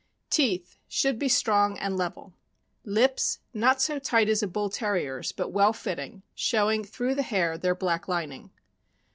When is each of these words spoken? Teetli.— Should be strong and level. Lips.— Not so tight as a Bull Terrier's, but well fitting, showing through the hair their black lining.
Teetli.— 0.31 0.77
Should 0.99 1.19
be 1.19 1.29
strong 1.29 1.77
and 1.77 1.95
level. 1.95 2.33
Lips.— 2.83 3.37
Not 3.53 3.83
so 3.83 3.99
tight 3.99 4.29
as 4.29 4.41
a 4.41 4.47
Bull 4.47 4.67
Terrier's, 4.71 5.31
but 5.31 5.49
well 5.53 5.73
fitting, 5.73 6.23
showing 6.33 6.83
through 6.83 7.13
the 7.13 7.21
hair 7.21 7.55
their 7.55 7.75
black 7.75 8.07
lining. 8.07 8.49